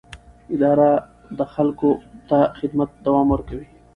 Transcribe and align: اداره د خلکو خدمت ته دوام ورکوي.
اداره 0.55 0.89
د 1.37 1.39
خلکو 1.53 1.89
خدمت 2.59 2.89
ته 2.93 2.99
دوام 3.05 3.27
ورکوي. 3.31 3.67